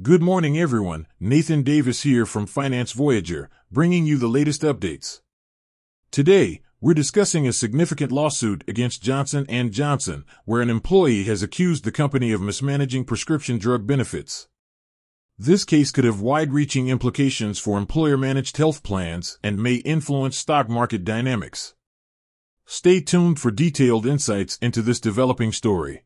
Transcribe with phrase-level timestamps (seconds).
[0.00, 1.08] Good morning, everyone.
[1.18, 5.22] Nathan Davis here from Finance Voyager, bringing you the latest updates.
[6.12, 11.82] Today, we're discussing a significant lawsuit against Johnson & Johnson, where an employee has accused
[11.82, 14.46] the company of mismanaging prescription drug benefits.
[15.36, 21.04] This case could have wide-reaching implications for employer-managed health plans and may influence stock market
[21.04, 21.74] dynamics.
[22.64, 26.04] Stay tuned for detailed insights into this developing story.